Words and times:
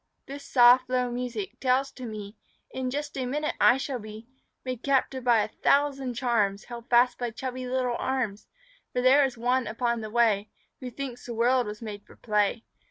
This 0.25 0.43
soft 0.43 0.89
low 0.89 1.11
music 1.11 1.59
tells 1.59 1.91
to 1.91 2.07
me 2.07 2.35
In 2.71 2.89
just 2.89 3.15
a 3.19 3.27
minute 3.27 3.53
I 3.61 3.77
shall 3.77 3.99
be 3.99 4.25
Made 4.65 4.81
captive 4.81 5.23
by 5.23 5.43
a 5.43 5.47
thousand 5.47 6.15
charms, 6.15 6.63
Held 6.63 6.89
fast 6.89 7.19
by 7.19 7.29
chubby 7.29 7.67
little 7.67 7.95
arms, 7.97 8.47
For 8.93 9.01
there 9.03 9.23
is 9.23 9.37
one 9.37 9.67
upon 9.67 10.01
the 10.01 10.09
way 10.09 10.49
Who 10.79 10.89
thinks 10.89 11.27
the 11.27 11.35
world 11.35 11.67
was 11.67 11.83
made 11.83 12.03
for 12.03 12.15
play. 12.15 12.63